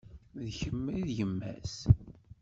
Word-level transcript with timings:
D 0.45 0.45
kemm 0.59 0.83
i 0.97 0.99
d 1.07 1.09
yemma-s? 1.17 1.75